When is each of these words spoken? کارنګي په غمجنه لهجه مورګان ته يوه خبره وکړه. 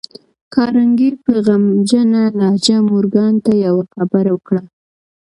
کارنګي 0.53 1.09
په 1.23 1.31
غمجنه 1.45 2.21
لهجه 2.39 2.77
مورګان 2.89 3.33
ته 3.45 3.51
يوه 3.65 3.83
خبره 3.93 4.31
وکړه. 4.33 4.61